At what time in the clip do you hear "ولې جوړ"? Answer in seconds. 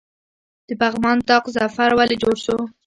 1.95-2.35